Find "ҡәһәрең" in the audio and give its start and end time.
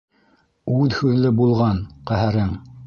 2.13-2.57